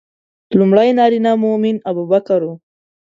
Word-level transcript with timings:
لومړی 0.59 0.89
نارینه 0.99 1.31
مؤمن 1.43 1.75
ابوبکر 1.89 2.41
و. 2.45 2.49